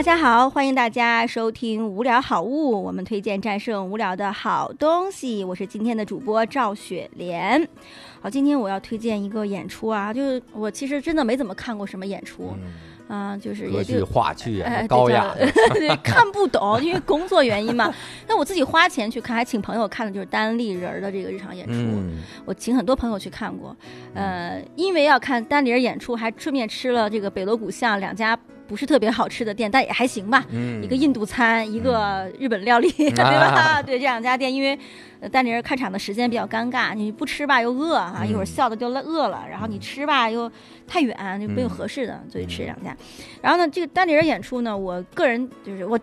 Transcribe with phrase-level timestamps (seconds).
[0.00, 5.44] 大家好，欢迎大家收听《无聊好物》，我们推荐战胜无聊的好东西。
[5.44, 7.68] 我是今天的主播赵雪莲。
[8.18, 12.56] 好，今天我要推荐一个演出啊，就是我其实真的没怎么看过什么演出，
[13.08, 15.36] 啊、就是也歌剧、就话剧啊哎，高雅
[16.02, 17.92] 看不懂，因为工作原因嘛。
[18.26, 21.74] 那我自己花钱去看，还请朋友看的就是单立人儿的这个日常演出。
[21.74, 23.76] 嗯，我请很多朋友去看过，
[24.14, 28.34] 呃，因为要看单立人演出，还顺便吃了这个北锣鼓巷两家
[28.70, 30.46] 不是特别好吃的店，但也还行吧。
[30.50, 33.82] 嗯一个印度餐，一个日本料理， 对吧？
[33.82, 34.78] 对这两家店，因为
[35.18, 40.48] 呃单立人看场的时间比较尴尬，你不吃吧又饿啊，嗯一会儿笑的就饿了，然后你吃吧又
[40.86, 42.96] 太远，就没有合适的，所以吃这两家。
[43.42, 45.98] 然后呢，这个丹尼尔演出呢，我个人就是我。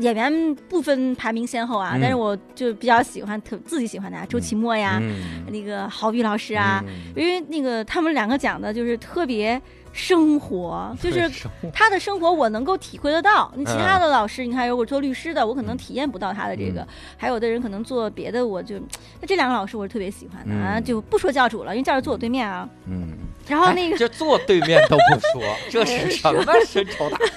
[0.00, 2.00] 演员不分排名先后啊，嗯。
[2.00, 5.44] 但是我就比较喜欢特自己喜欢的啊，周奇墨呀，嗯。
[5.50, 7.12] 那个郝宇老师啊，嗯。
[7.16, 9.60] 因为那个他们两个讲的就是特别
[9.92, 11.28] 生活，就是
[11.72, 13.52] 他的生活我能够体会得到。
[13.56, 18.76] 你其他嗯的老师，你看如果做律师的，我可能体验不到他的这个；还有的人可能做别的，我就
[19.20, 20.84] 那这两个老师我是特别喜欢的啊，嗯。
[20.84, 22.68] 就不说教主了，因为教主坐我对面啊。
[22.86, 23.08] 嗯，
[23.48, 27.28] 然后那个、哎这坐对面都不说， 这是什么深仇大恨？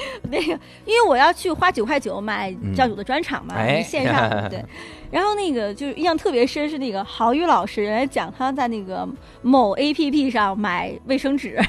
[0.30, 4.64] 那个，因为我要去花九块九买教主的专场嘛，嗯线上 对。
[5.10, 9.06] 然后那个就是印象特别深是那个郝宇老师，人家讲他在那个
[9.42, 11.60] 某 A P P 上买卫生纸，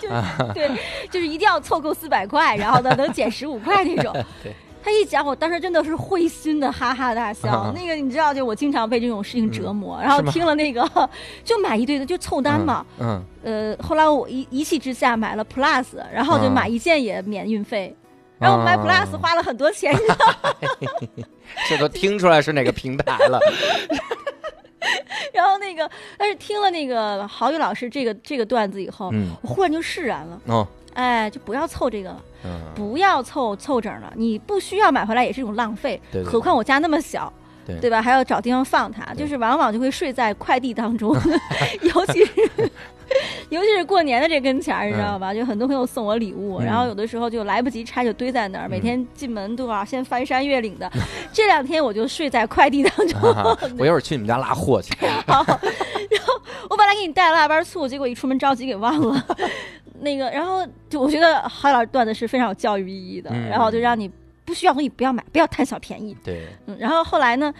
[0.00, 0.14] 就是
[0.52, 0.70] 对，
[1.10, 4.12] 就是一定要凑够四百块，然后呢能减十五块那种。
[4.42, 7.48] 对他一讲，我当时真的是会心的哈哈大笑。
[7.50, 10.88] 啊那个你知道，就我经常被这种事情折磨，然后听了那个
[11.44, 12.84] 就买一堆的，就凑单嘛。
[12.98, 17.94] 嗯，呃，后来我一一气之下买了 Plus，然后就嗯买一件也免运费。
[18.38, 20.52] 然后我买啊 Plus 花了很多钱，你知道吗
[21.68, 23.38] 这都听出来是哪个平台了。
[25.32, 25.88] 然后那个，
[26.18, 30.40] 但是听了那个郝宇老师这个这个段子以后，嗯，我忽然就释然了。
[30.46, 34.12] 哦，哎，就不要凑这个了，嗯，不要凑凑整了。
[34.16, 37.32] 你不需要买回来也是一种浪费，对对何况我家那么小，
[37.66, 38.00] 对对吧？
[38.02, 41.16] 还要找地方放它，就是往往就会睡在快递当中，
[41.82, 42.70] 尤其是。
[43.50, 45.34] 尤其是过年的这跟前儿，你知道吧？
[45.34, 48.68] 就很多朋友送我礼物，嗯然后有的时候就来不及拆，就堆在那儿。
[48.68, 50.90] 每嗯天进门都要先翻山越岭的。
[51.30, 54.94] 这两天我就睡在快递当中，啊我一会儿去你们家拉货去。
[55.28, 56.40] 好，然后
[56.70, 59.26] 我本来给你带了腊八醋，结果一出门着急给忘了。
[60.02, 64.10] 那个，然后就我觉得郝老师段子是非常有教育意义的，嗯然后就让你
[64.44, 66.16] 不需要东西不要买，不要贪小便宜。
[66.24, 67.52] 对，嗯，然后后来呢，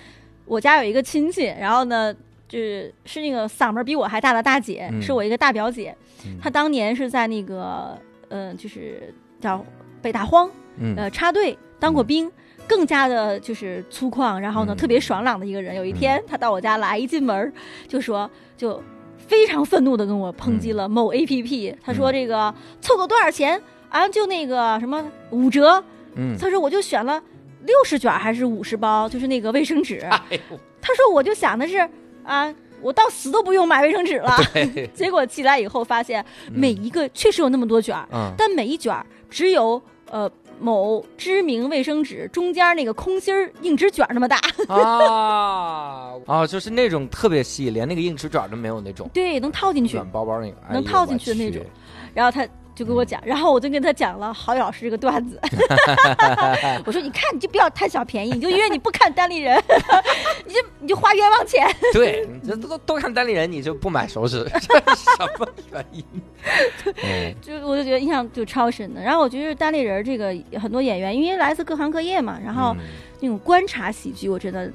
[0.44, 2.12] 我家有一个亲戚，然后呢，
[2.48, 7.98] 就是是那个嗓门比我还大的大姐，嗯是我一个大表姐，嗯她当年是在那个
[8.28, 9.64] 呃，就是叫
[10.00, 12.30] 北大荒嗯呃插队当过兵。
[12.64, 15.74] 更加的就是粗犷，然后呢，嗯特别爽朗的一个人。
[15.74, 17.52] 有一天，她到我家来，一进门
[17.88, 18.80] 就说，就
[19.26, 21.74] 非常愤怒的跟我抨击了某 A P P。
[21.82, 24.08] 他说嗯这个凑够多少钱啊？
[24.08, 25.82] 就那个什么五折。
[26.14, 27.22] 嗯，他说我就选了
[27.64, 30.00] 六十卷还是五十包，就是那个卫生纸。
[30.30, 30.38] 哎，
[30.80, 31.88] 他说我就想的是
[32.22, 34.36] 啊，我到死都不用买卫生纸了。
[34.92, 39.80] 结果寄来以后发现，每一个确实有那么多卷儿，嗯，但每一卷儿只有
[40.10, 40.30] 呃
[40.60, 44.38] 某知名卫生纸中间那个空心儿硬纸卷那么大。
[44.68, 44.76] 啊，
[46.32, 50.10] 哦，就是那种特别细，连那个硬纸卷都没有那种对，能套进去软。
[50.10, 51.62] 包包那个，哎能套进去的那种。
[52.14, 55.38] 然后他就跟我讲，然后我就跟他讲了郝宇老师这个段子。
[56.86, 59.62] 我说你看，你就不要贪小便宜，你就因为你不看单立人，
[60.46, 61.66] 你就你就花冤枉钱。
[61.92, 66.04] 对，你这都都看单立人，你就不买手指， 这是什么原因？
[67.02, 69.02] 嗯就我就觉得印象就超深的。
[69.02, 72.84] 然后我觉得单立人这个很多演员，因为来自各行各业嘛，然后嗯
[73.20, 74.70] 那种观察喜剧，我真的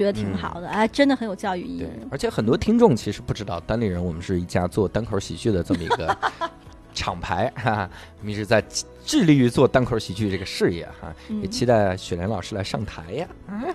[0.00, 6.16] 觉得挺好的，哎，真的很有教育意义对。，而且很多听众其实不知道，单立人我们是一家做单口喜剧的这么一个
[6.94, 7.88] 厂牌哈，
[8.18, 8.64] 我们一直在
[9.04, 13.28] 致力于做单口喜剧这个事业哈，也嗯期待雪莲老师来上台呀。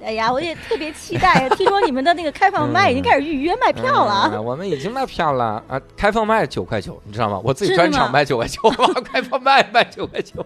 [0.03, 1.47] 哎呀，我也特别期待。
[1.49, 4.31] 听说你们的那个开放麦已经开始预约卖票了。
[4.33, 5.79] 嗯我们已经卖票了啊！
[5.95, 7.39] 开放麦九块九，你知道吗？
[7.43, 8.59] 我自己专场卖九块九，
[9.05, 10.43] 开放麦卖九块九。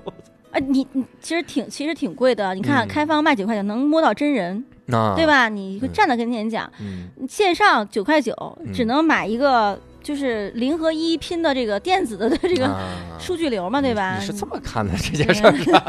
[0.51, 2.56] 啊，你你其实挺其实挺贵的。
[2.56, 5.25] 你看嗯开放卖九块九，能摸到真人，那对？
[5.25, 5.47] 吧？
[5.50, 8.33] 你站在跟前讲，嗯，线上九块九
[8.65, 12.80] 嗯只能买一个就是零和一拼的这个电子的这个啊
[13.19, 14.18] 数据流嘛，对吧？
[14.19, 15.83] 你是这么看的 这件事儿的？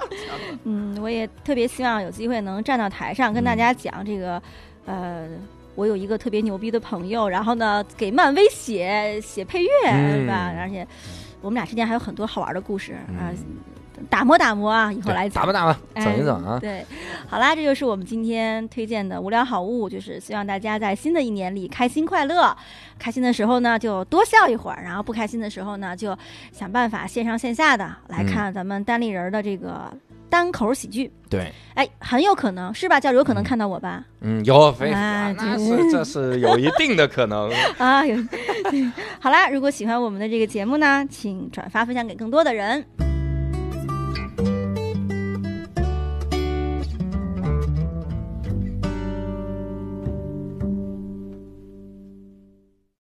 [0.64, 4.42] 嗯，我也特别希望有机会能站到台上跟大家讲这个，
[4.84, 5.26] 呃，
[5.74, 10.52] 我有一个特别牛逼的朋友，然后呢给漫威写写配乐，嗯是吧？
[10.58, 10.86] 而且
[11.40, 13.36] 我们俩之间还有很多好玩的故事啊、嗯
[14.08, 16.58] 打磨打磨啊，以后对来打磨打吧，哎整一整啊。
[16.58, 16.82] 对，
[17.28, 22.56] 好啦，这就是我们今天推荐的无聊好物，就是希望大家在新的一年里开心快乐。
[22.98, 26.16] 开心的时候呢，就多笑一会儿；然后不开心的时候呢，就
[26.50, 29.92] 想办法线上线下的来看咱们单立人的这个
[30.30, 31.12] 单口喜剧。
[31.28, 32.98] 对，哎，很有可能是吧？
[32.98, 34.02] 教主有可能看到我吧？
[34.22, 37.50] 嗯，有非哎那是这是有一定的可能。
[37.76, 38.16] 啊，有。
[39.20, 43.09] 好啦，如果喜欢我们的这个节目呢，请转发分享给更多的人。